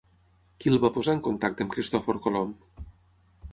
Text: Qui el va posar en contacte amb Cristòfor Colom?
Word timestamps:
Qui 0.63 0.71
el 0.71 0.79
va 0.85 0.91
posar 0.95 1.15
en 1.17 1.21
contacte 1.27 1.67
amb 1.67 1.75
Cristòfor 1.77 2.21
Colom? 2.27 2.59